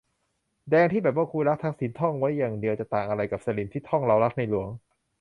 [0.69, 4.69] แดงที่แบบว่า "กูรักทักษิณ" ท่องไว้อย่างเดียวจะต่างอะไรกับสลิ่มที่ท่อง "เรารักในหลวง"